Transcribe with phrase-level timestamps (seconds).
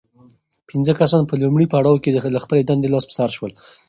[0.69, 3.51] پنځه کسان په لومړي پړاو کې له خپلې دندې لاس په سر شول.